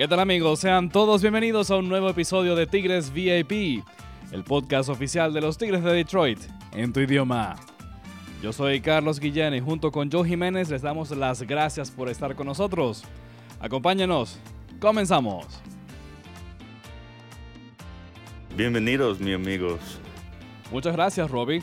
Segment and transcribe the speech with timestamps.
[0.00, 0.60] ¿Qué tal amigos?
[0.60, 3.84] Sean todos bienvenidos a un nuevo episodio de Tigres VIP,
[4.32, 6.38] el podcast oficial de los Tigres de Detroit,
[6.72, 7.56] en tu idioma.
[8.42, 12.34] Yo soy Carlos Guillén y junto con Joe Jiménez les damos las gracias por estar
[12.34, 13.04] con nosotros.
[13.60, 14.38] Acompáñenos,
[14.80, 15.44] comenzamos.
[18.56, 20.00] Bienvenidos, mis amigos.
[20.72, 21.62] Muchas gracias, Robbie.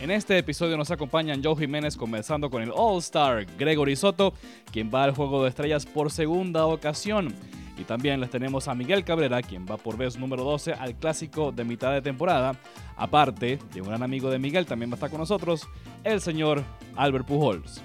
[0.00, 4.32] En este episodio nos acompañan Joe Jiménez conversando con el All-Star Gregory Soto,
[4.72, 7.34] quien va al Juego de Estrellas por segunda ocasión.
[7.76, 11.52] Y también les tenemos a Miguel Cabrera, quien va por vez número 12 al clásico
[11.52, 12.56] de mitad de temporada.
[12.96, 15.68] Aparte de un gran amigo de Miguel, también va a estar con nosotros
[16.02, 16.64] el señor
[16.96, 17.82] Albert Pujols.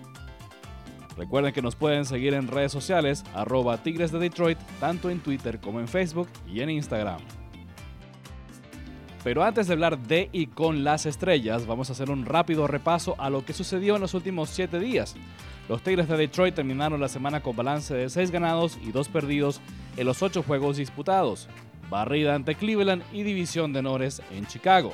[1.17, 5.59] Recuerden que nos pueden seguir en redes sociales, arroba Tigres de Detroit, tanto en Twitter
[5.59, 7.19] como en Facebook y en Instagram.
[9.25, 13.15] Pero antes de hablar de y con las estrellas, vamos a hacer un rápido repaso
[13.17, 15.15] a lo que sucedió en los últimos 7 días.
[15.67, 19.61] Los Tigres de Detroit terminaron la semana con balance de 6 ganados y 2 perdidos
[19.97, 21.49] en los 8 juegos disputados,
[21.89, 24.93] barrida ante Cleveland y división de honores en Chicago.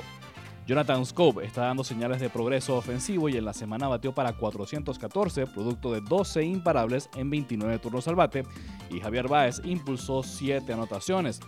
[0.66, 5.46] Jonathan Scope está dando señales de progreso ofensivo y en la semana batió para 414,
[5.48, 8.44] producto de 12 imparables en 29 turnos al bate,
[8.88, 11.40] y Javier Báez impulsó 7 anotaciones.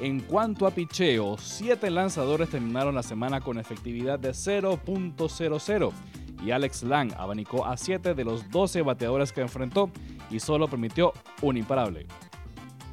[0.00, 5.92] En cuanto a picheo, 7 lanzadores terminaron la semana con efectividad de 0.00
[6.44, 9.90] y Alex Lang abanicó a 7 de los 12 bateadores que enfrentó
[10.30, 12.06] y solo permitió un imparable.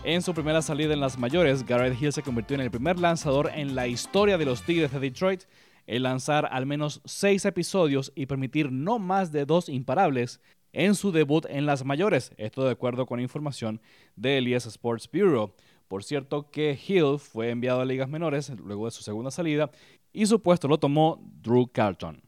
[0.03, 3.51] En su primera salida en las mayores, Garrett Hill se convirtió en el primer lanzador
[3.53, 5.43] en la historia de los Tigres de Detroit
[5.85, 10.41] en lanzar al menos 6 episodios y permitir no más de 2 imparables
[10.73, 13.79] en su debut en las mayores, esto de acuerdo con información
[14.15, 15.53] de Elias Sports Bureau.
[15.87, 19.69] Por cierto que Hill fue enviado a ligas menores luego de su segunda salida
[20.11, 22.21] y su puesto lo tomó Drew Carlton.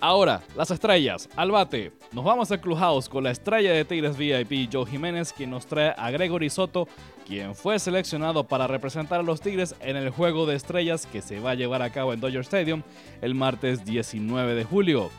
[0.00, 1.90] Ahora, las estrellas, al bate.
[2.12, 5.94] Nos vamos al Clubhouse con la estrella de Tigres VIP, Joe Jiménez, quien nos trae
[5.96, 6.86] a Gregory Soto,
[7.26, 11.40] quien fue seleccionado para representar a los Tigres en el Juego de Estrellas que se
[11.40, 12.82] va a llevar a cabo en Dodger Stadium
[13.22, 15.10] el martes 19 de julio.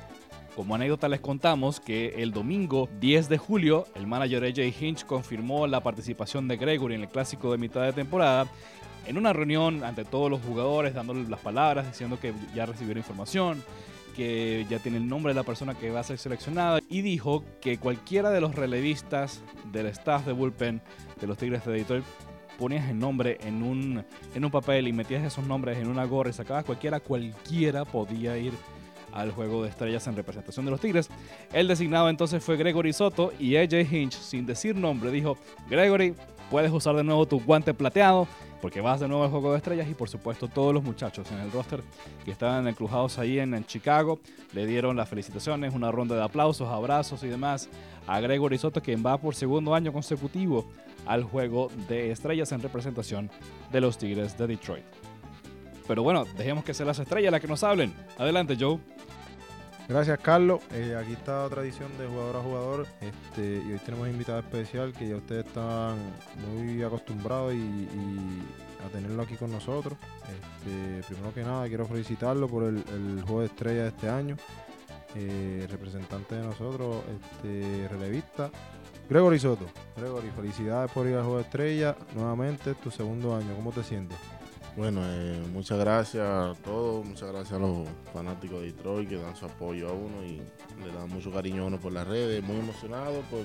[0.57, 5.67] Como anécdota les contamos que el domingo 10 de julio el manager AJ Hinch confirmó
[5.67, 8.47] la participación de Gregory en el clásico de mitad de temporada
[9.05, 13.63] en una reunión ante todos los jugadores dándole las palabras diciendo que ya recibieron información,
[14.15, 17.43] que ya tiene el nombre de la persona que va a ser seleccionada y dijo
[17.61, 20.81] que cualquiera de los relevistas del staff de bullpen
[21.21, 22.03] de los Tigres de Detroit
[22.57, 24.03] ponías el nombre en un,
[24.33, 28.39] en un papel y metías esos nombres en una gorra y sacabas cualquiera, cualquiera podía
[28.39, 28.53] ir
[29.17, 31.09] al juego de estrellas en representación de los Tigres.
[31.51, 35.37] El designado entonces fue Gregory Soto y AJ Hinch, sin decir nombre, dijo,
[35.69, 36.13] Gregory,
[36.51, 38.27] puedes usar de nuevo tu guante plateado
[38.61, 41.39] porque vas de nuevo al juego de estrellas y por supuesto todos los muchachos en
[41.39, 41.81] el roster
[42.25, 44.19] que estaban encrujados ahí en, en Chicago
[44.53, 47.69] le dieron las felicitaciones, una ronda de aplausos, abrazos y demás
[48.07, 50.65] a Gregory Soto quien va por segundo año consecutivo
[51.05, 53.29] al juego de estrellas en representación
[53.71, 54.85] de los Tigres de Detroit.
[55.87, 57.93] Pero bueno, dejemos que sean las estrellas las que nos hablen.
[58.17, 58.79] Adelante, Joe.
[59.87, 60.61] Gracias, Carlos.
[60.71, 62.87] Eh, aquí está otra edición de jugador a jugador.
[62.99, 65.95] Este, y hoy tenemos invitado especial que ya ustedes están
[66.45, 68.43] muy acostumbrados y, y
[68.85, 69.97] a tenerlo aquí con nosotros.
[70.23, 74.35] Este, primero que nada, quiero felicitarlo por el, el juego de estrella de este año.
[75.15, 78.51] Eh, representante de nosotros, este, relevista.
[79.09, 79.67] Gregory Soto.
[79.95, 81.95] Gregory, felicidades por ir al juego de estrella.
[82.13, 83.55] Nuevamente, tu segundo año.
[83.55, 84.17] ¿Cómo te sientes?
[84.77, 89.35] Bueno, eh, muchas gracias a todos, muchas gracias a los fanáticos de Detroit que dan
[89.35, 92.43] su apoyo a uno y le dan mucho cariño a uno por las redes.
[92.43, 93.39] Muy emocionado por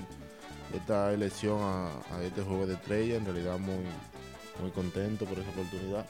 [0.77, 1.89] esta elección a,
[2.21, 3.83] este juego de estrella, en realidad muy,
[4.61, 6.05] muy contento por esa oportunidad.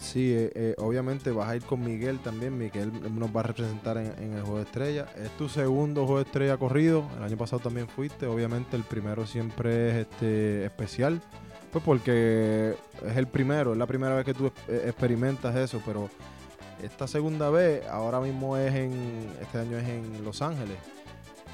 [0.00, 2.56] Sí, eh, eh, obviamente vas a ir con Miguel también.
[2.56, 5.06] Miguel nos va a representar en, en, el juego de estrella.
[5.22, 7.04] Es tu segundo juego de estrella corrido.
[7.18, 8.24] El año pasado también fuiste.
[8.24, 11.20] Obviamente el primero siempre es este especial.
[11.72, 12.74] Pues porque
[13.06, 16.10] es el primero, es la primera vez que tú experimentas eso, pero
[16.82, 20.76] esta segunda vez, ahora mismo es en, este año es en Los Ángeles.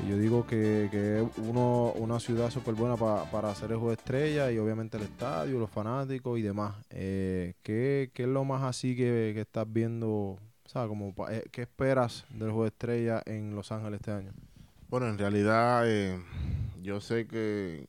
[0.05, 3.77] Y yo digo que, que es uno, una ciudad súper buena pa, para hacer el
[3.77, 6.75] juego de estrella y obviamente el estadio, los fanáticos y demás.
[6.91, 10.39] Eh, ¿qué, ¿qué, es lo más así que, que estás viendo?
[10.67, 10.89] ¿sabes?
[10.89, 14.33] Como, eh, ¿Qué esperas del juego de estrella en Los Ángeles este año?
[14.89, 16.19] Bueno, en realidad eh,
[16.83, 17.87] yo sé que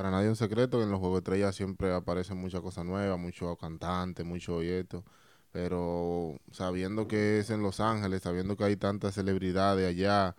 [0.00, 3.18] para nadie un secreto que en los Juegos de Estrellas siempre aparecen muchas cosas nuevas,
[3.18, 5.04] muchos cantantes, mucho y esto.
[5.52, 10.36] Pero sabiendo que es en Los Ángeles, sabiendo que hay tantas celebridades allá,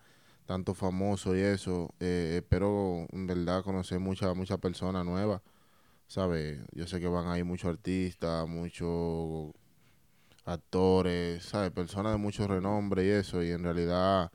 [0.48, 5.44] tantos famosos y eso, eh, espero en verdad conocer muchas muchas personas nuevas.
[6.07, 6.60] ¿Sabes?
[6.74, 9.52] Yo sé que van ahí muchos artistas, muchos
[10.46, 11.69] actores, ¿sabes?
[11.72, 13.44] Personas de mucho renombre y eso.
[13.44, 14.31] Y en realidad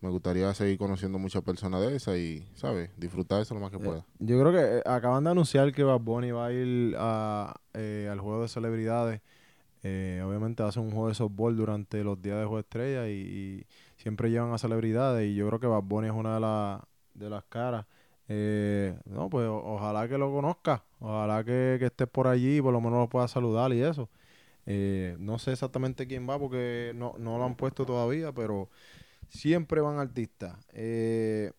[0.00, 2.90] me gustaría seguir conociendo muchas personas de esas y, ¿sabes?
[2.96, 4.04] Disfrutar eso lo más que Eh, pueda.
[4.20, 8.08] yo creo que eh, acaban de anunciar que Bad Bunny va a ir a, eh,
[8.10, 9.20] al juego de celebridades.
[9.84, 13.12] Eh, obviamente hace un juego de softball durante los días de juego de estrella y,
[13.12, 13.66] y
[13.96, 16.80] siempre llevan a celebridades y yo creo que Bad Bunny es una de, las
[17.14, 17.86] de las caras.
[18.28, 22.60] Eh, no, pues o- ojalá que lo conozca, ojalá que, que estés por allí y
[22.62, 24.08] por lo menos lo puedas saludar y eso.
[24.66, 28.68] Eh, no sé exactamente quién va porque no, no lo han puesto todavía, pero
[29.28, 30.56] siempre van artistas.
[30.72, 31.52] Eh,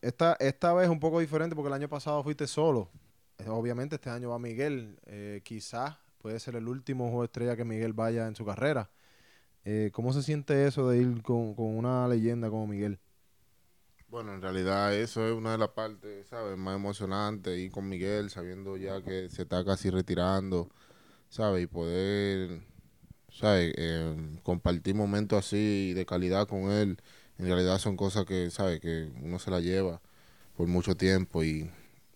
[0.00, 2.90] esta, esta vez es un poco diferente porque el año pasado fuiste solo.
[3.38, 4.98] Eh, Obviamente este año va Miguel.
[5.06, 8.90] Eh, quizás puede ser el último juego estrella que Miguel vaya en su carrera.
[9.64, 12.98] Eh, ¿Cómo se siente eso de ir con, con una leyenda como Miguel?
[14.08, 16.58] Bueno, en realidad eso es una de las partes, ¿sabes?
[16.58, 20.68] Más emocionantes, ir con Miguel sabiendo ya que se está casi retirando,
[21.30, 21.64] ¿sabes?
[21.64, 22.62] Y poder,
[23.32, 23.72] ¿sabes?
[23.76, 26.98] Eh, compartir momentos así de calidad con él.
[27.38, 28.80] En realidad son cosas que, ¿sabes?
[28.80, 30.00] Que uno se la lleva
[30.56, 31.70] por mucho tiempo y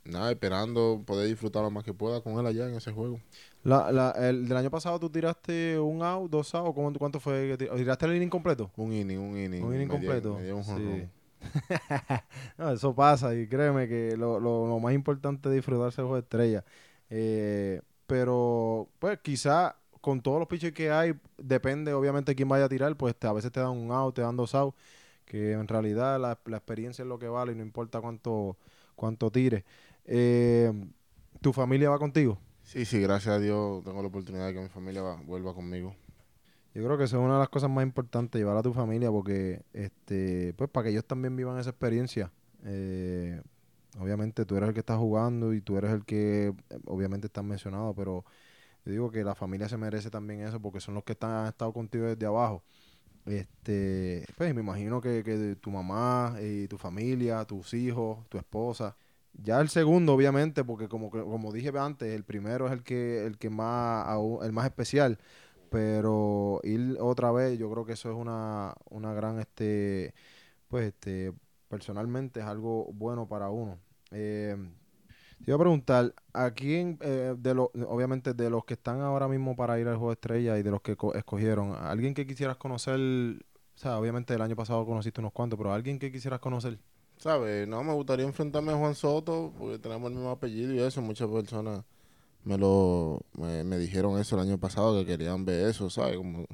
[0.04, 3.20] nada, esperando poder disfrutar lo más que pueda con él allá en ese juego.
[3.64, 7.56] La, la- el del año pasado tú tiraste un out, dos out, ¿cuánto, cuánto fue?
[7.56, 8.70] ¿Tiraste el inning completo?
[8.76, 9.64] Un inning, un inning.
[9.64, 10.34] Un inning me completo.
[10.36, 11.08] me dio un Sí.
[12.58, 16.16] No, eso pasa y créeme que lo, lo- lo más importante es disfrutarse el juego
[16.16, 16.64] de estrella.
[17.10, 19.76] Eh, pero, pues quizá
[20.06, 23.26] con todos los pitchers que hay, depende obviamente de quién vaya a tirar, pues te-
[23.26, 24.76] a veces te dan un out, te dan dos outs,
[25.24, 28.56] que en realidad la, la experiencia es lo que vale y no importa cuánto,
[28.94, 29.64] cuánto tires.
[30.04, 30.72] Eh,
[31.40, 32.38] ¿Tu familia va contigo?
[32.62, 35.96] Sí, sí, gracias a Dios tengo la oportunidad de que mi familia va- vuelva conmigo.
[36.74, 39.10] Yo creo que eso es una de las cosas más importantes, llevar a tu familia,
[39.10, 42.30] porque este, pues para que ellos también vivan esa experiencia.
[42.64, 43.40] Eh,
[43.98, 47.44] obviamente tú eres el que está jugando y tú eres el que eh, obviamente estás
[47.44, 48.24] mencionado, pero
[48.86, 51.48] yo digo que la familia se merece también eso, porque son los que están, han
[51.48, 52.62] estado contigo desde abajo.
[53.26, 58.96] Este, pues me imagino que, que tu mamá y tu familia, tus hijos, tu esposa.
[59.34, 63.38] Ya el segundo, obviamente, porque como, como dije antes, el primero es el que, el
[63.38, 64.06] que más,
[64.42, 65.18] el más especial
[65.70, 70.14] pero ir otra vez yo creo que eso es una, una gran este
[70.68, 71.32] pues este
[71.68, 73.78] personalmente es algo bueno para uno
[74.12, 74.56] Eh,
[75.46, 79.28] te iba a preguntar a quién eh, de los obviamente de los que están ahora
[79.28, 82.26] mismo para ir al juego de estrella y de los que co- escogieron alguien que
[82.26, 83.00] quisieras conocer
[83.76, 86.80] o sea obviamente el año pasado conociste unos cuantos pero alguien que quisieras conocer
[87.18, 87.66] ¿Sabes?
[87.68, 91.00] No me gustaría enfrentarme a Juan Soto porque tenemos el mismo apellido y eso.
[91.02, 91.84] Muchas personas
[92.44, 96.16] me lo me, me dijeron eso el año pasado que querían ver eso, ¿sabes?
[96.18, 96.46] Como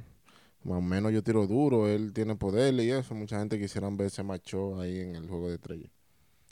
[0.65, 3.15] más o menos yo tiro duro, él tiene poder y eso.
[3.15, 5.91] Mucha gente quisiera ver ese macho ahí en el juego de estrellas.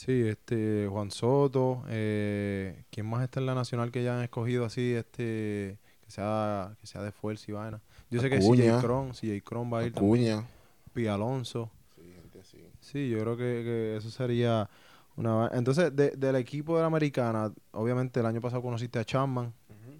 [0.01, 4.65] Sí, este Juan Soto, eh, ¿quién más está en la nacional que ya han escogido
[4.65, 7.83] así, este, que sea, que sea de fuerza y vaina?
[8.11, 8.39] Yo sé que.
[8.41, 10.49] CJ Cron, CJ Cron va a ir también, Acuña.
[10.95, 11.71] Pi Alonso.
[11.97, 12.65] Sí, gente así.
[12.81, 14.71] Sí, yo creo que, que eso sería
[15.17, 19.53] una Entonces, de- del equipo de la americana, obviamente el año pasado conociste a Chapman,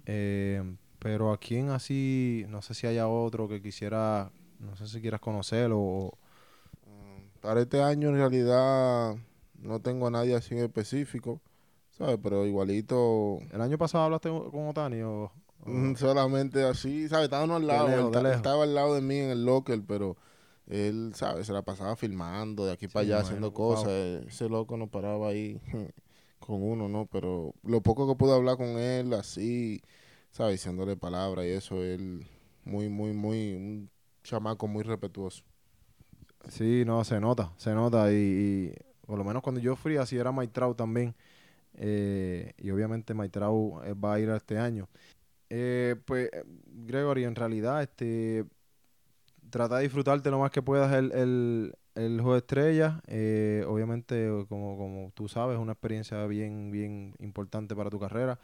[0.07, 0.63] eh,
[0.97, 5.21] pero a quién así, no sé si haya otro que quisiera, no sé si quieras
[5.21, 6.17] conocerlo o...
[6.87, 9.15] Mm, Para este año en realidad
[9.61, 11.41] no tengo a nadie así en específico,
[11.91, 12.17] ¿sabes?
[12.21, 15.31] Pero igualito ¿El año pasado hablaste con Otani o...?
[15.65, 17.25] o- Solamente así, ¿sabes?
[17.25, 20.17] Estábamos al lado, lejos, él estaba al lado de mí en el locker, pero
[20.67, 21.47] él, ¿sabes?
[21.47, 23.91] Se la pasaba filmando de aquí para allá, haciendo cosas.
[24.27, 25.59] Ese loco no paraba ahí
[26.39, 27.05] con uno, ¿no?
[27.05, 29.81] Pero lo poco que pude hablar con él, así,
[30.31, 30.53] ¿sabes?
[30.53, 32.25] Diciéndole palabras y eso, él
[32.63, 33.89] muy, muy, muy, un
[34.23, 35.43] chamaco muy respetuoso.
[36.49, 38.11] Sí, no, se nota, se nota.
[38.11, 38.73] Y, y
[39.11, 41.13] por lo menos cuando yo fui, así era Maitrao también.
[41.73, 44.87] Eh, y obviamente Maitrao eh, va a ir a este año.
[45.49, 46.29] Eh, pues,
[46.65, 48.45] Gregory, en realidad, este
[49.49, 53.01] trata de disfrutarte lo más que puedas el, el, el juego de estrellas.
[53.07, 58.39] Eh, obviamente, como, como tú sabes, es una experiencia bien, bien importante para tu carrera.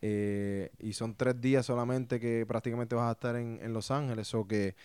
[0.00, 4.32] Eh, y son tres días solamente que prácticamente vas a estar en, en Los Ángeles.
[4.34, 4.76] O que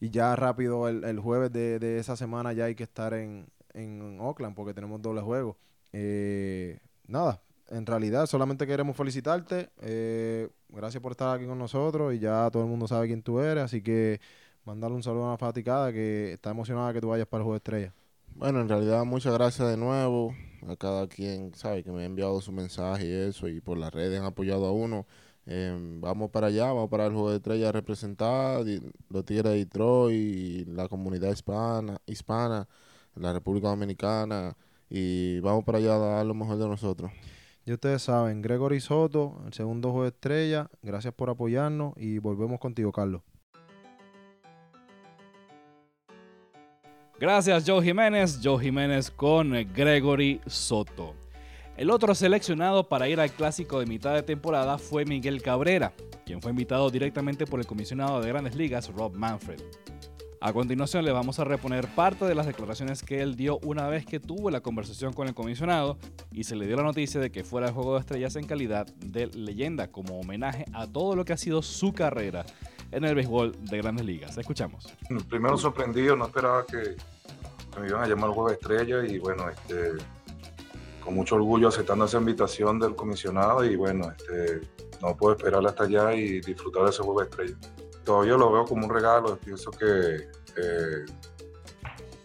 [0.00, 3.46] y ya rápido el, el jueves de, de esa semana ya hay que estar en,
[3.74, 5.56] en Oakland porque tenemos doble juego.
[5.92, 9.70] Eh, nada, en realidad solamente queremos felicitarte.
[9.82, 13.40] eh, gracias por estar aquí con nosotros y ya todo el mundo sabe quién tú
[13.40, 13.64] eres.
[13.64, 14.20] Así que
[14.64, 17.54] mandarle un saludo a la faticada que está emocionada que tú vayas para el juego
[17.54, 17.94] de estrella.
[18.34, 20.34] Bueno, en realidad muchas gracias de nuevo
[20.68, 23.92] a cada quien, sabe, que me ha enviado su mensaje y eso, y por las
[23.92, 25.06] redes han apoyado a uno.
[25.46, 28.64] Eh, vamos para allá, vamos para el Juego de Estrella a representar
[29.08, 32.68] los Tigres de Detroit y la comunidad hispana, hispana,
[33.14, 34.56] la República Dominicana,
[34.88, 37.10] y vamos para allá a dar lo mejor de nosotros.
[37.64, 40.68] Y ustedes saben, Gregory Soto, el segundo juego de estrella.
[40.82, 43.22] Gracias por apoyarnos y volvemos contigo, Carlos.
[47.20, 51.14] Gracias Joe Jiménez, Joe Jiménez con Gregory Soto.
[51.76, 55.92] El otro seleccionado para ir al clásico de mitad de temporada fue Miguel Cabrera,
[56.24, 59.60] quien fue invitado directamente por el comisionado de grandes ligas Rob Manfred.
[60.42, 64.06] A continuación le vamos a reponer parte de las declaraciones que él dio una vez
[64.06, 65.98] que tuvo la conversación con el comisionado
[66.32, 68.86] y se le dio la noticia de que fuera el Juego de Estrellas en calidad
[68.86, 72.46] de leyenda como homenaje a todo lo que ha sido su carrera
[72.90, 74.38] en el béisbol de grandes ligas.
[74.38, 74.90] Escuchamos.
[75.28, 76.96] Primero sorprendido, no esperaba que,
[77.78, 80.02] me iban a llamar al Juego de Estrellas y bueno, este,
[81.04, 84.66] con mucho orgullo aceptando esa invitación del comisionado y bueno, este,
[85.02, 88.64] no puedo esperar hasta allá y disfrutar de ese Juego de Estrellas todavía lo veo
[88.64, 89.38] como un regalo.
[89.38, 89.86] Pienso que
[90.56, 91.04] eh,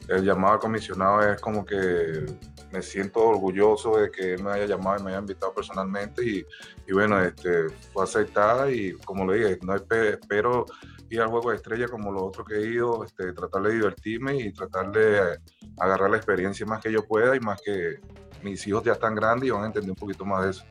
[0.07, 2.25] el llamado al comisionado es como que
[2.71, 6.91] me siento orgulloso de que él me haya llamado y me haya invitado personalmente y,
[6.91, 10.65] bueno, este, fue aceptada y como le dije, no espero
[11.07, 14.37] ir al juego de estrella como los otros que he ido, este, tratar de divertirme
[14.37, 15.37] y tratar de
[15.77, 17.99] agarrar la experiencia más que yo pueda y más que
[18.41, 20.65] mis hijos ya están grandes y van a entender un poquito más de eso.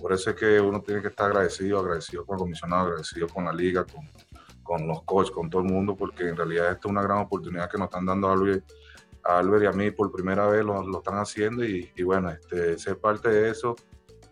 [0.00, 3.44] Por eso es que uno tiene que estar agradecido, agradecido con el comisionado, agradecido con
[3.44, 4.08] la liga, con,
[4.62, 7.70] con los coaches, con todo el mundo, porque en realidad esta es una gran oportunidad
[7.70, 8.64] que nos están dando a Albert,
[9.24, 12.78] a y a mí por primera vez lo, lo están haciendo y, y, bueno, este,
[12.78, 13.76] ser parte de eso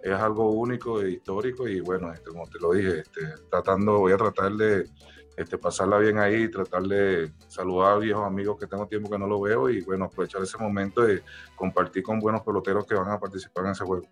[0.02, 3.20] es algo único e histórico y bueno, este, como te lo dije, este,
[3.50, 4.88] tratando, voy a tratar de
[5.36, 9.26] este, pasarla bien ahí, tratar de saludar a viejos amigos que tengo tiempo que no
[9.26, 11.22] lo veo y bueno, aprovechar ese momento de
[11.54, 14.06] compartir con buenos peloteros que van a participar en ese juego.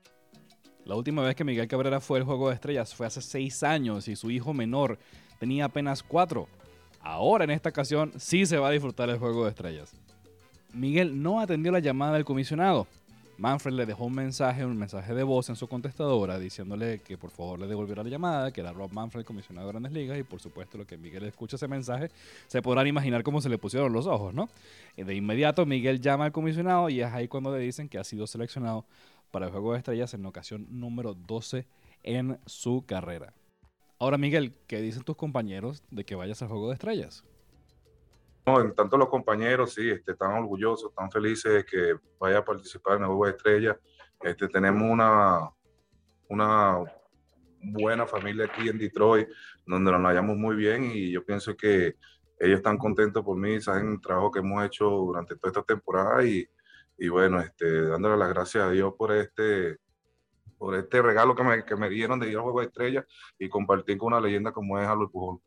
[0.87, 4.07] La última vez que Miguel Cabrera fue al Juego de Estrellas fue hace seis años
[4.07, 5.01] y su hijo menor
[5.41, 6.47] tenía apenas cuatro.
[7.01, 9.93] Ahora en esta ocasión sí se va a disfrutar el Juego de Estrellas.
[10.73, 12.87] Miguel no atendió la llamada del comisionado.
[13.37, 17.31] Manfred le dejó un mensaje, un mensaje de voz en su contestadora diciéndole que por
[17.31, 20.41] favor le devolviera la llamada, que era Rob Manfred, comisionado de Grandes Ligas, y por
[20.41, 22.11] supuesto lo que Miguel escucha ese mensaje,
[22.47, 24.49] se podrán imaginar cómo se le pusieron los ojos, ¿no?
[24.97, 28.27] De inmediato Miguel llama al comisionado y es ahí cuando le dicen que ha sido
[28.27, 28.87] seleccionado
[29.31, 31.67] para el Juego de Estrellas en ocasión número 12
[32.03, 33.35] en su carrera.
[33.99, 37.25] Ahora, Miguel, ¿qué dicen tus compañeros de que vayas al Juego de Estrellas?
[38.47, 42.45] No, en tanto los compañeros, sí, este, están orgullosos, están felices de que vaya a
[42.45, 43.77] participar en el Juego de Estrellas.
[44.21, 45.51] Este, tenemos una,
[46.29, 46.85] una
[47.61, 49.29] buena familia aquí en Detroit,
[49.67, 51.97] donde nos hallamos muy bien y yo pienso que
[52.39, 56.25] ellos están contentos por mí, saben el trabajo que hemos hecho durante toda esta temporada
[56.25, 56.47] y,
[56.99, 59.77] y bueno, este, dándole las gracias a Dios por este,
[60.59, 63.05] por este regalo que me, que me dieron de ir al Juego de Estrellas
[63.39, 65.41] y compartir con una leyenda como es Luis Pujol.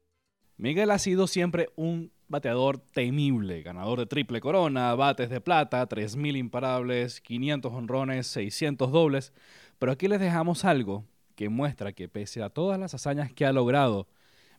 [0.57, 6.37] Miguel ha sido siempre un bateador temible, ganador de triple corona, bates de plata, 3.000
[6.37, 9.33] imparables, 500 honrones, 600 dobles,
[9.79, 13.53] pero aquí les dejamos algo que muestra que pese a todas las hazañas que ha
[13.53, 14.07] logrado,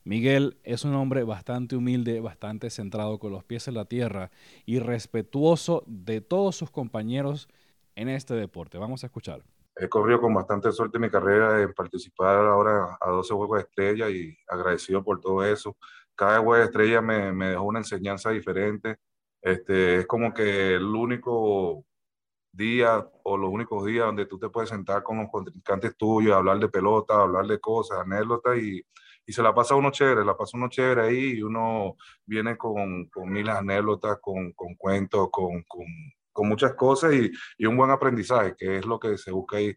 [0.03, 4.31] Miguel es un hombre bastante humilde, bastante centrado con los pies en la tierra
[4.65, 7.47] y respetuoso de todos sus compañeros
[7.95, 8.77] en este deporte.
[8.79, 9.43] Vamos a escuchar.
[9.75, 13.63] He corrido con bastante suerte en mi carrera en participar ahora a 12 Juegos de
[13.63, 15.77] Estrella y agradecido por todo eso.
[16.15, 18.97] Cada Juego de Estrella me, me dejó una enseñanza diferente.
[19.41, 21.85] Este, es como que el único
[22.51, 26.59] día o los únicos días donde tú te puedes sentar con los contrincantes tuyos, hablar
[26.59, 28.83] de pelota, hablar de cosas, anécdotas y
[29.25, 33.05] y se la pasa uno chévere, la pasa uno chévere ahí y uno viene con,
[33.09, 38.55] con mil anécdotas, con, con cuentos, con, con, muchas cosas y, y, un buen aprendizaje,
[38.57, 39.75] que es lo que se busca ahí.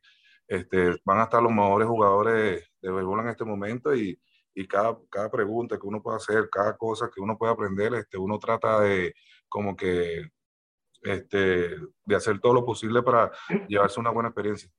[0.49, 4.19] Este, van a estar los mejores jugadores de béisbol en este momento y,
[4.55, 8.17] y cada, cada pregunta que uno pueda hacer, cada cosa que uno pueda aprender, este,
[8.19, 9.15] uno trata de
[9.49, 10.31] como que
[11.03, 13.31] este, de hacer todo lo posible para
[13.69, 14.71] llevarse una buena experiencia.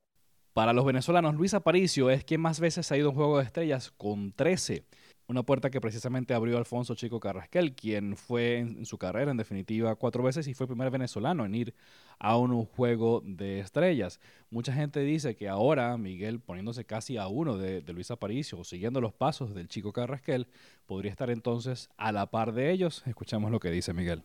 [0.56, 3.44] Para los venezolanos, Luis Aparicio es quien más veces ha ido a un juego de
[3.44, 4.86] estrellas con 13.
[5.28, 9.94] Una puerta que precisamente abrió Alfonso Chico Carrasquel, quien fue en, su carrera, en definitiva,
[9.96, 11.76] cuatro veces y fue el primer venezolano en ir
[12.20, 14.22] a un juego de estrellas.
[14.50, 18.64] Mucha gente dice que ahora Miguel, poniéndose casi a uno de, de Luis Aparicio o
[18.64, 20.48] siguiendo los pasos del Chico Carrasquel,
[20.86, 23.04] podría estar entonces a la par de ellos.
[23.06, 24.24] Escuchamos lo que dice Miguel.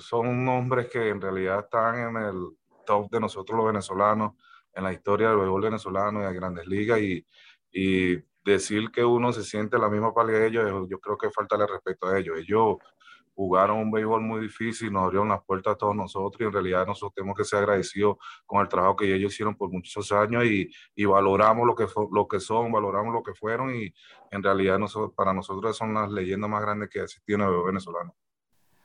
[0.00, 2.34] Son hombres que en realidad están en el
[2.84, 4.34] top de nosotros los venezolanos
[4.74, 7.24] en la historia del béisbol venezolano y de grandes ligas y,
[8.42, 11.68] decir que uno se siente la misma pálida de ellos, yo creo que falta el
[11.68, 12.38] respeto a ellos.
[12.38, 12.78] Ellos
[13.34, 16.86] jugaron un béisbol muy difícil, nos abrieron las puertas a todos nosotros y en realidad
[16.86, 21.04] nosotros tenemos que ser agradecidos con el trabajo que ellos hicieron por muchos años y,
[21.04, 23.92] valoramos lo que, lo que son, valoramos lo que fueron y
[24.30, 27.66] en realidad nosotros, para nosotros son las leyendas más grandes que existido en el béisbol
[27.66, 28.16] venezolano.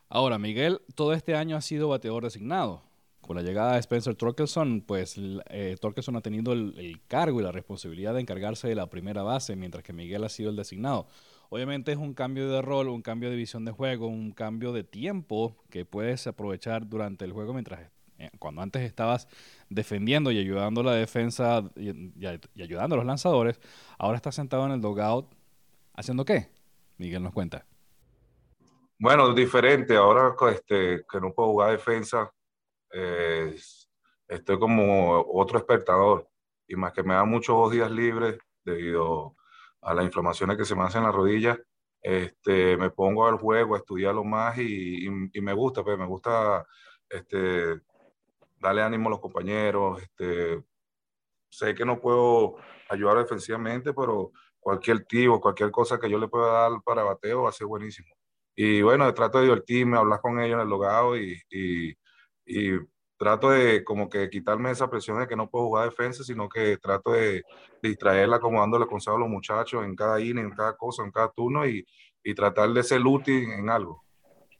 [0.09, 2.83] Ahora, Miguel, todo este año ha sido bateador designado
[3.25, 7.51] con la llegada de Spencer Torkelson, pues eh, Torkelson ha tenido el, cargo y la
[7.51, 11.07] responsabilidad de encargarse de la primera base, mientras que Miguel ha sido el designado.
[11.49, 14.83] Obviamente es un cambio de rol, un cambio de visión de juego, un cambio de
[14.83, 17.89] tiempo que puedes aprovechar durante el juego mientras
[18.19, 19.27] eh, cuando antes estabas
[19.69, 22.13] defendiendo y ayudando la defensa y,
[22.61, 23.59] ayudando a los lanzadores,
[23.97, 25.33] ahora estás sentado en el dogout
[25.95, 26.49] haciendo qué?
[26.97, 27.65] Miguel nos cuenta.
[28.99, 29.95] Bueno, diferente.
[29.97, 32.31] Ahora este, que no puedo jugar defensa,
[32.95, 33.55] eh,
[34.27, 36.29] estoy como otro espectador.
[36.67, 39.35] Y más que me da muchos días libres debido
[39.81, 41.59] a las inflamaciones que se me hacen en las rodillas,
[42.01, 46.65] este, me pongo al juego a estudiarlo más y, y, me gusta, pues me gusta
[47.09, 47.81] este,
[48.59, 50.01] darle ánimo a los compañeros.
[50.01, 50.63] Este,
[51.49, 52.57] sé que no puedo
[52.89, 57.49] ayudar defensivamente, pero cualquier tiro, cualquier cosa que yo le pueda dar para bateo va
[57.49, 58.07] a ser buenísimo.
[58.55, 61.93] Y bueno, trato de divertirme, hablar con ellos en el logado y, y,
[62.45, 62.71] y
[63.17, 66.77] trato de como que quitarme esa presión de que no puedo jugar defensa, sino que
[66.77, 67.43] trato de,
[67.81, 71.29] distraerla como dándole consejos a los muchachos en cada inning, en cada cosa, en cada
[71.29, 71.85] turno y,
[72.23, 74.05] y tratar de ser útil en algo.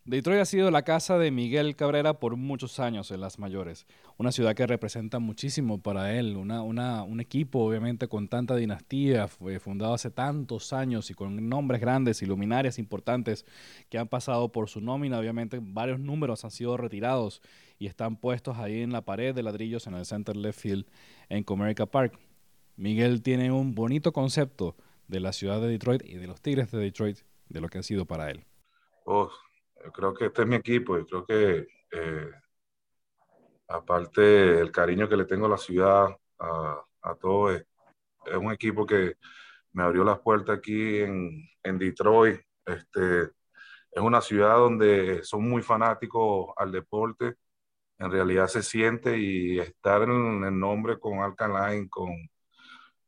[0.07, 3.87] Detroit ha sido la casa de Miguel Cabrera por muchos años en las mayores.
[4.17, 9.27] Una ciudad que representa muchísimo para él, una, una, un equipo obviamente con tanta dinastía,
[9.27, 13.47] fue fundado hace tantos años y con nombres grandes y luminarias importantes
[13.89, 15.17] que han pasado por su nómina.
[15.17, 17.41] Obviamente varios números han sido retirados
[17.77, 20.85] y están puestos ahí en la pared de ladrillos en el Center Left Field
[21.29, 22.17] en Comerica Park.
[22.77, 24.75] Miguel tiene un bonito concepto
[25.07, 27.83] de la ciudad de Detroit y de los Tigres de Detroit, de lo que ha
[27.83, 28.45] sido para él.
[29.05, 29.29] Oh,
[29.93, 32.31] creo que este es mi equipo y creo que eh,
[33.67, 36.07] aparte el cariño que le tengo a la ciudad,
[36.39, 37.65] a, a todos, es,
[38.35, 39.15] un equipo que
[39.73, 42.39] me abrió las puertas aquí en, en Detroit.
[42.65, 43.21] Este,
[43.91, 47.35] es una ciudad donde son muy fanáticos al deporte
[47.99, 52.11] en realidad se siente y estar en el nombre con Alkaline, con,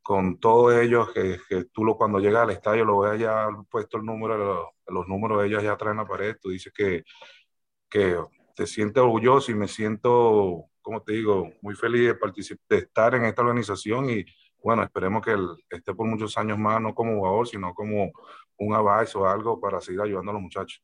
[0.01, 3.97] con todos ellos, que, que tú lo, cuando llegas al estadio lo ves ya puesto
[3.97, 7.03] el número, los, los números de ellos ya atrás en la pared, tú dices que,
[7.89, 8.17] que
[8.55, 13.25] te sientes orgulloso y me siento, como te digo, muy feliz de, de estar en
[13.25, 14.25] esta organización y
[14.63, 18.11] bueno, esperemos que él esté por muchos años más, no como jugador, sino como
[18.57, 20.81] un avance o algo para seguir ayudando a los muchachos.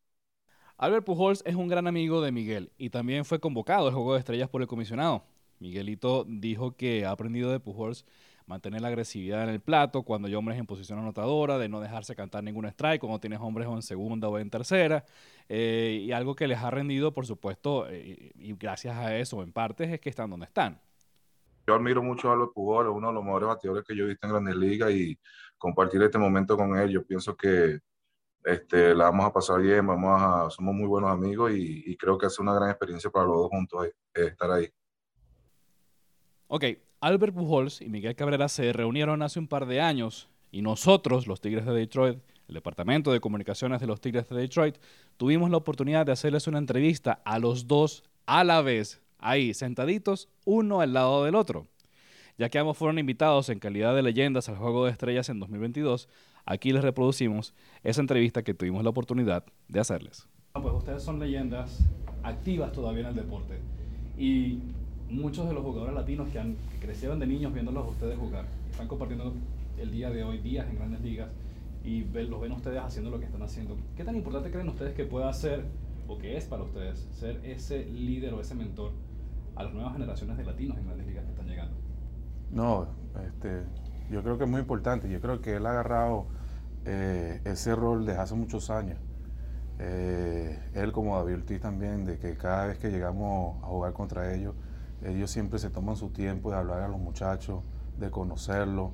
[0.77, 4.19] Albert Pujols es un gran amigo de Miguel y también fue convocado al Juego de
[4.19, 5.23] Estrellas por el comisionado.
[5.59, 8.05] Miguelito dijo que ha aprendido de Pujols
[8.45, 12.15] mantener la agresividad en el plato cuando hay hombres en posición anotadora, de no dejarse
[12.15, 15.05] cantar ningún strike cuando tienes hombres en segunda o en tercera.
[15.47, 19.51] Eh, y algo que les ha rendido, por supuesto, eh, y gracias a eso, en
[19.51, 20.81] parte, es que están donde están.
[21.65, 24.27] Yo admiro mucho a Albert Pujols, uno de los mejores bateadores que yo he visto
[24.27, 25.17] en Grandes Ligas y
[25.57, 27.79] compartir este momento con él, yo pienso que
[28.43, 32.27] este, la vamos a pasar bien, vamos a, somos muy buenos amigos y, creo que
[32.27, 34.69] es una gran experiencia para los dos juntos eh, estar ahí.
[36.47, 36.65] Ok,
[36.99, 41.41] Albert Pujols y Miguel Cabrera se reunieron hace un par de años y nosotros, los
[41.41, 44.77] Tigres de Detroit, el Departamento de Comunicaciones de los Tigres de Detroit,
[45.17, 50.29] tuvimos la oportunidad de hacerles una entrevista a los dos a la vez, ahí, sentaditos,
[50.45, 51.67] uno al lado del otro.
[52.37, 56.07] Ya que ambos fueron invitados en calidad de leyendas al Juego de Estrellas en 2022,
[56.45, 57.53] Aquí les reproducimos
[57.83, 60.27] esa entrevista que tuvimos la oportunidad de hacerles.
[60.53, 61.79] Ah, pues ustedes son leyendas
[62.21, 63.59] activas todavía en el deporte
[64.17, 64.59] y
[65.09, 68.87] muchos de los jugadores latinos que, han, crecieron de niños viéndolos a ustedes jugar, están
[68.87, 69.33] compartiendo
[69.77, 71.29] el día de hoy días en grandes ligas
[71.83, 73.75] y los ven ustedes haciendo lo que están haciendo.
[73.95, 75.65] ¿Qué tan importante creen ustedes que pueda ser
[76.07, 78.91] o que es para ustedes ser ese líder o ese mentor
[79.55, 81.75] a las nuevas generaciones de latinos en grandes ligas que están llegando?
[82.51, 82.87] No,
[83.25, 83.63] este,
[84.09, 85.09] yo creo que es muy importante.
[85.09, 86.27] Yo creo que él ha agarrado
[86.85, 88.99] eh, ese rol desde hace muchos años.
[89.79, 94.33] Eh, él como David Ortiz también, de que cada vez que llegamos a jugar contra
[94.33, 94.55] ellos,
[95.03, 97.63] ellos siempre se toman su tiempo de hablar a los muchachos,
[97.99, 98.91] de conocerlos,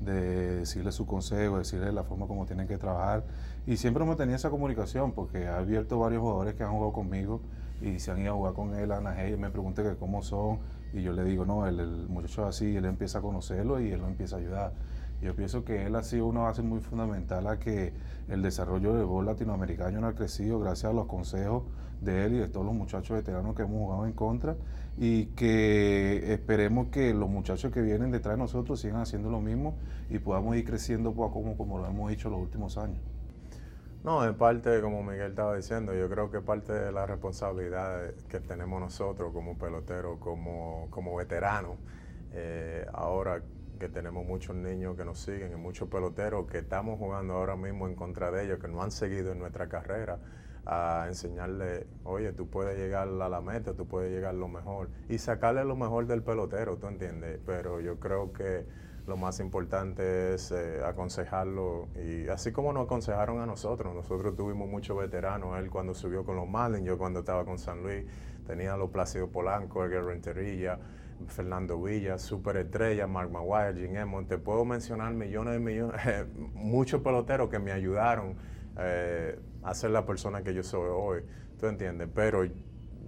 [0.00, 3.24] de decirles su consejo, decirles la forma como tienen que trabajar.
[3.66, 7.40] Y siempre hemos tenido esa comunicación porque ha abierto varios jugadores que han jugado conmigo
[7.80, 10.58] y se han ido a jugar con él a y me pregunté que cómo son
[10.96, 14.00] y yo le digo, no, el, muchacho es así, él empieza a conocerlo y él
[14.00, 14.72] lo empieza a ayudar.
[15.20, 17.92] Yo pienso que él ha sido una base muy fundamental a que
[18.28, 21.64] el desarrollo del gol latinoamericano ha crecido gracias a los consejos
[22.00, 24.56] de él y de todos los muchachos veteranos que hemos jugado en contra
[24.98, 29.74] y que esperemos que los muchachos que vienen detrás de nosotros sigan haciendo lo mismo
[30.10, 33.15] y podamos ir creciendo poco a como lo hemos hecho los últimos años.
[34.06, 38.38] No, en parte, como Miguel estaba diciendo, yo creo que parte de la responsabilidad que
[38.38, 41.76] tenemos nosotros como peloteros, como, como veteranos,
[42.32, 43.42] eh, ahora
[43.80, 47.88] que tenemos muchos niños que nos siguen y muchos peloteros que estamos jugando ahora mismo
[47.88, 50.20] en contra de ellos, que no han seguido en nuestra carrera,
[50.64, 54.88] a enseñarle, oye, tú puedes llegar a la meta, tú puedes llegar a lo mejor
[55.08, 57.40] y sacarle lo mejor del pelotero, ¿tú entiendes?
[57.44, 58.66] Pero yo creo que
[59.06, 64.68] lo más importante es eh, aconsejarlo y así como nos aconsejaron a nosotros, nosotros tuvimos
[64.68, 68.04] muchos veteranos, él cuando subió con los Marlins, yo cuando estaba con San Luis,
[68.46, 70.78] tenía los Plácido Polanco, Edgar Renterilla,
[71.28, 77.48] Fernando Villa, Superestrella, Mark Maguire, Jim Emmons, te puedo mencionar millones de millones, muchos peloteros
[77.48, 78.36] que me ayudaron
[78.78, 81.22] eh, a ser la persona que yo soy hoy,
[81.58, 82.08] ¿tú entiendes?
[82.12, 82.44] Pero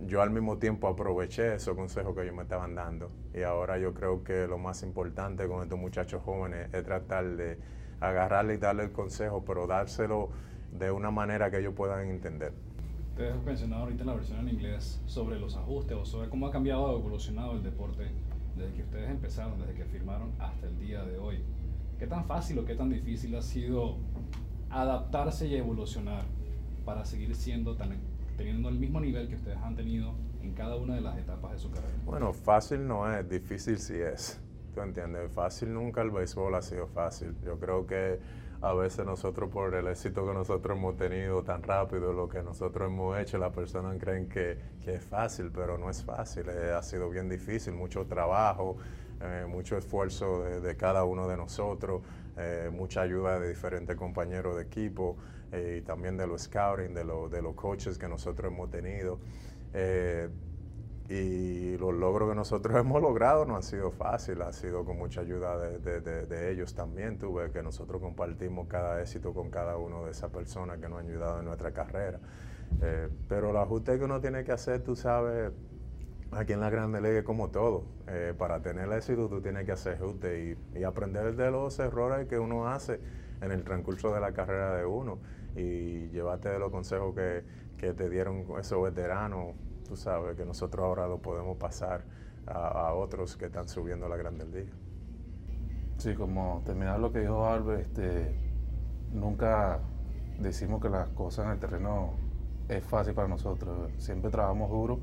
[0.06, 3.11] yo al mismo tiempo aproveché esos consejos que ellos me estaban dando.
[3.34, 7.58] Y ahora yo creo que lo más importante con estos muchachos jóvenes es tratar de
[8.00, 10.30] agarrarle y darle el consejo, pero dárselo
[10.72, 12.52] de una manera que ellos puedan entender.
[13.11, 16.52] Ustedes han mencionado ahorita la versión en inglés sobre los ajustes o sobre cómo ha
[16.52, 18.08] cambiado o evolucionado el deporte
[18.56, 21.42] desde que ustedes empezaron, desde que firmaron hasta el día de hoy.
[21.98, 23.96] ¿Qué tan fácil o qué tan difícil ha sido
[24.70, 26.24] adaptarse y evolucionar
[26.84, 27.92] para seguir siendo tan
[28.38, 31.59] teniendo el mismo nivel que ustedes han tenido en cada una de las etapas de
[31.59, 31.92] su carrera?
[32.07, 34.40] Bueno, fácil no es, difícil sí es.
[34.74, 35.31] ¿Tú entiendes?
[35.33, 37.35] Fácil nunca el béisbol ha sido fácil.
[37.44, 38.20] Yo creo que
[38.61, 42.88] a veces nosotros por el éxito que nosotros hemos tenido tan rápido, lo que nosotros
[42.88, 46.44] hemos hecho, las personas creen que, que es fácil, pero no es fácil.
[46.48, 48.77] Eh, ha sido bien difícil, mucho trabajo,
[49.20, 52.02] eh, mucho esfuerzo de, cada uno de nosotros,
[52.37, 55.16] eh, mucha ayuda de diferentes compañeros de equipo.
[55.50, 59.18] Eh, y también de los scouting, de, de los coaches que nosotros hemos tenido.
[61.11, 65.22] Y los logros que nosotros hemos logrado no han sido fácil, ha sido con mucha
[65.22, 67.18] ayuda de, de, ellos también.
[67.18, 71.07] Tuve que nosotros compartimos cada éxito con cada uno de esas personas que nos han
[71.07, 72.20] ayudado en nuestra carrera.
[73.26, 75.50] Pero el ajuste que uno tiene que hacer, tú sabes,
[76.32, 77.84] aquí en la Grande Liga como todo.
[78.36, 82.38] para tener éxito tú tienes que hacer ajuste y, y aprender de los errores que
[82.38, 83.00] uno hace
[83.40, 85.18] en el transcurso de la carrera de uno
[85.56, 87.44] y llevarte de los consejos que,
[87.76, 89.54] que, te dieron esos veteranos,
[89.86, 92.04] tú sabes que nosotros ahora lo podemos pasar
[92.46, 94.72] a, otros que están subiendo a la Grande Liga.
[95.98, 98.34] Sí, como terminar lo que dijo Albert, este,
[99.12, 99.80] nunca
[100.38, 102.14] decimos que las cosas en el terreno
[102.68, 103.90] es fácil para nosotros.
[103.98, 105.00] Siempre trabajamos duro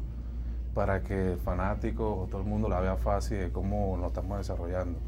[0.75, 4.37] para que el fanático o todo el mundo la vea fácil de cómo nos estamos
[4.37, 4.99] desarrollando.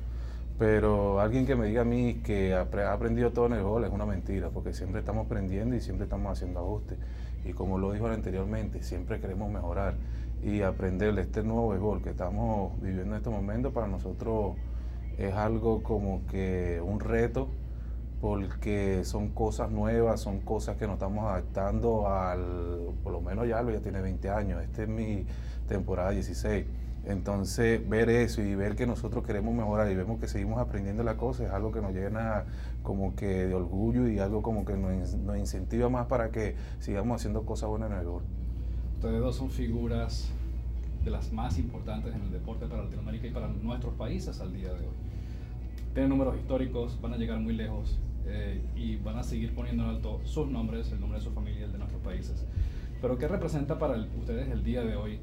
[0.57, 3.91] Pero alguien que me diga a mí que ha aprendido todo en el gol es
[3.91, 6.97] una mentira, porque siempre estamos aprendiendo y siempre estamos haciendo ajustes.
[7.45, 9.93] Y como lo dijo anteriormente, siempre queremos mejorar
[10.41, 14.55] y aprender de este nuevo gol que estamos viviendo en este momento para nosotros
[15.17, 17.49] es algo como que un reto
[18.21, 22.76] porque son cosas nuevas, son cosas que nos estamos adaptando al,
[23.07, 25.25] por lo menos ya lo ya tiene 20 años, esta es mi
[25.65, 26.65] temporada 16
[27.07, 31.15] entonces, ver eso y ver que nosotros queremos mejorar y vemos que seguimos aprendiendo la
[31.15, 32.43] cosa es algo que nos llena
[32.83, 37.43] como que de orgullo y algo como que nos, incentiva más para que sigamos haciendo
[37.43, 38.23] cosas buenas en el gol.
[38.95, 40.29] Ustedes dos son figuras
[41.05, 44.73] de las más importantes en el deporte para Latinoamérica y para nuestros países al día
[44.73, 44.95] de hoy.
[45.93, 49.91] Tienen números históricos, van a llegar muy lejos eh, y van a seguir poniendo en
[49.91, 52.43] alto sus nombres, el nombre de su familia y el de nuestros países.
[53.01, 55.19] Pero ¿qué representa para ustedes el día de hoy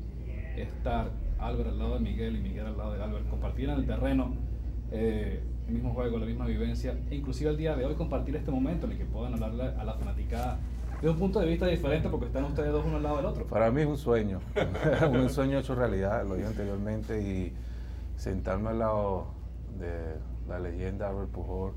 [0.57, 3.87] estar Albert al lado de Miguel y Miguel al lado de Albert, compartir en el
[3.87, 4.35] terreno
[4.93, 8.51] eh, el mismo juego, la misma vivencia, e inclusive el día de hoy compartir este
[8.51, 10.59] momento en el que puedan hablarle a la fanaticada
[11.03, 13.47] de un punto de vista diferente porque están ustedes dos uno al lado del otro.
[13.47, 14.41] Para mí es un sueño,
[15.11, 17.53] un sueño hecho realidad, lo dije anteriormente, y
[18.17, 19.27] sentarme al lado
[19.79, 20.17] de
[20.49, 21.73] la leyenda Albert Pujol,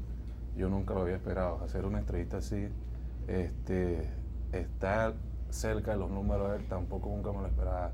[0.55, 2.67] yo nunca lo había esperado, hacer una entrevista así,
[3.27, 4.07] este,
[4.51, 5.13] estar
[5.57, 7.91] cerca de los números él, tampoco nunca me lo esperaba.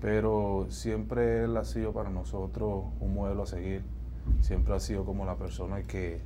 [0.00, 3.82] Pero siempre él ha sido para nosotros un modelo a seguir,
[4.40, 6.20] siempre ha sido como la persona que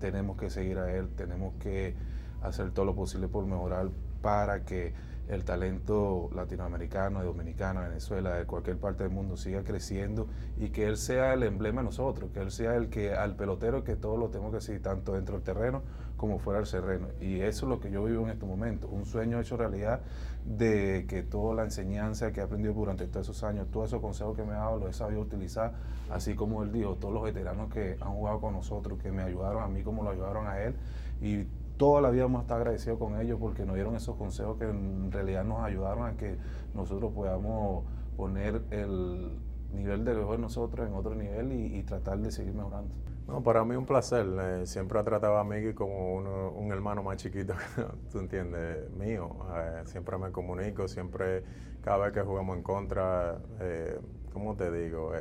[0.00, 1.94] tenemos que seguir a él, tenemos que
[2.42, 3.88] hacer todo lo posible por mejorar
[4.22, 4.92] para que
[5.28, 10.86] el talento latinoamericano, de Dominicana, Venezuela, de cualquier parte del mundo siga creciendo y que
[10.86, 14.18] él sea el emblema de nosotros, que él sea el que al pelotero que todos
[14.18, 15.82] lo tenemos que seguir, tanto dentro del terreno
[16.16, 17.08] como fuera del terreno.
[17.20, 20.00] Y eso es lo que yo vivo en este momento, un sueño hecho realidad
[20.44, 24.36] de que toda la enseñanza que he aprendido durante todos esos años, todos esos consejos
[24.36, 25.74] que me ha dado, los he sabido utilizar,
[26.10, 29.62] así como él dijo, todos los veteranos que han jugado con nosotros, que me ayudaron
[29.62, 30.76] a mí como lo ayudaron a él,
[31.20, 34.58] y toda la vida vamos a estar agradecidos con ellos porque nos dieron esos consejos
[34.58, 36.36] que en realidad nos ayudaron a que
[36.74, 37.84] nosotros podamos
[38.16, 39.38] poner el
[39.72, 42.94] nivel de mejor nosotros en otro nivel y, tratar de seguir mejorando.
[43.26, 44.26] No, para mí un placer.
[44.26, 47.54] Eh, siempre ha tratado a Miguel como un hermano más chiquito,
[48.12, 49.30] tú entiendes, mío.
[49.56, 51.42] Eh, siempre me comunico, siempre,
[51.82, 53.98] cada vez que jugamos en contra, eh,
[54.32, 55.12] ¿cómo te digo?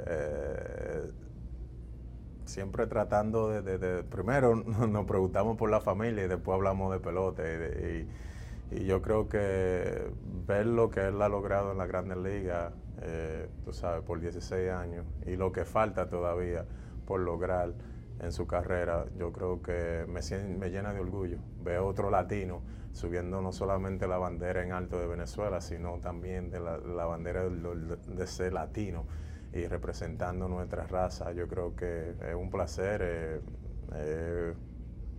[2.45, 7.43] Siempre tratando de, primero nos preguntamos por la familia y después hablamos de pelota.
[7.43, 8.07] Y,
[8.83, 10.09] yo creo que
[10.47, 14.71] ver lo que él ha logrado en la Grandes Ligas, eh, tú sabes, por 16
[14.71, 16.65] años y lo que falta todavía
[17.05, 17.73] por lograr,
[18.19, 20.21] en su carrera, yo creo que me,
[20.69, 21.37] llena de orgullo.
[21.63, 22.61] Veo otro latino
[22.93, 28.27] subiendo no solamente la bandera en alto de Venezuela, sino también de la, bandera de,
[28.27, 29.05] ser latino
[29.55, 31.31] y representando nuestra raza.
[31.31, 33.01] Yo creo que es un placer.
[33.03, 33.41] Eh,
[33.93, 34.53] eh,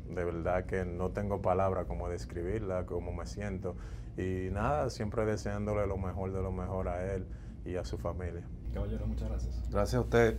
[0.09, 3.77] de verdad que no tengo palabra como describirla, cómo me siento.
[4.17, 7.27] Y nada, siempre deseándole lo mejor de lo mejor a él
[7.65, 8.47] y a su familia.
[8.73, 9.71] Caballero, muchas gracias.
[9.71, 10.39] Gracias a usted.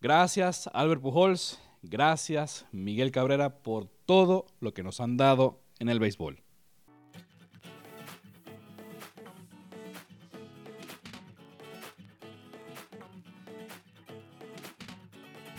[0.00, 1.60] Gracias, Albert Pujols.
[1.82, 6.41] Gracias, Miguel Cabrera, por todo lo que nos han dado en el béisbol.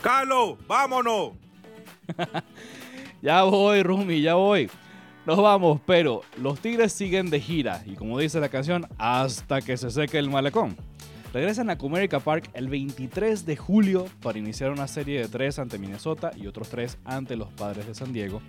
[0.04, 1.30] Carlos, vámonos.
[3.22, 4.70] ya voy, Rumi, ya voy.
[5.24, 9.78] Nos vamos, pero los Tigres siguen de gira y como dice la canción, hasta que
[9.78, 10.76] se seque el malecón.
[11.32, 15.78] Regresan a Comerica Park el 23 de julio para iniciar una serie de tres ante
[15.78, 18.42] Minnesota y otros tres ante los Padres de San Diego.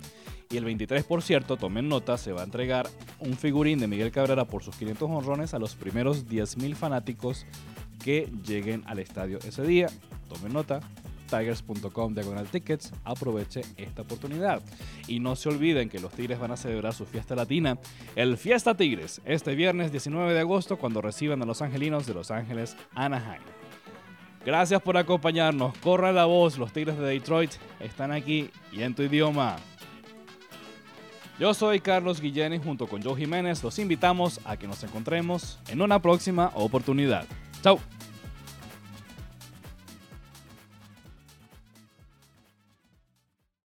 [0.50, 2.86] Y el 23, por cierto, tomen nota, se va a entregar
[3.18, 7.46] un figurín de Miguel Cabrera por sus 500 honrones a los primeros 10.000 fanáticos
[8.04, 9.88] que lleguen al estadio ese día.
[10.28, 10.80] Tomen nota,
[11.26, 14.62] tigers.com diagonal tickets, aproveche esta oportunidad.
[15.06, 17.78] Y no se olviden que los Tigres van a celebrar su fiesta latina,
[18.14, 22.30] el Fiesta Tigres, este viernes 19 de agosto cuando reciban a los angelinos de Los
[22.30, 23.42] Ángeles Anaheim.
[24.44, 29.02] Gracias por acompañarnos, corra la voz, los Tigres de Detroit están aquí y en tu
[29.02, 29.56] idioma.
[31.38, 35.58] Yo soy Carlos Guillén y junto con Joe Jiménez los invitamos a que nos encontremos
[35.68, 37.26] en una próxima oportunidad.
[37.62, 37.78] Chao.